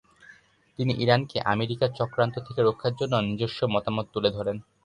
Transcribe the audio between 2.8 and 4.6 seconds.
জন্য নিজস্ব মতামত তুলে ধরেন।